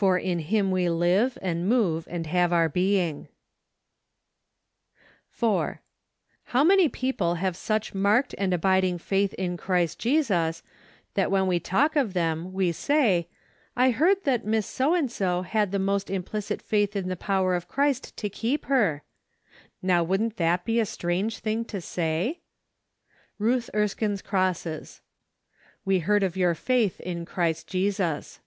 [0.00, 3.28] For in him we live, and move, and have our i being."
[5.28, 5.82] 4.
[6.44, 10.62] How many people have such marked and abiding faith in Christ Jesus,
[11.12, 13.28] that when we talk of them we say,"
[13.76, 17.54] I heard that Miss So and So had the most implicit faith in the power
[17.54, 19.02] of Christ to keep her"?
[19.82, 22.40] Now wouldn't that be a strange thing to say?
[23.38, 25.02] Ruth Erskine's Crosses."
[25.84, 28.40] We heard of your faith in Christ Jesus."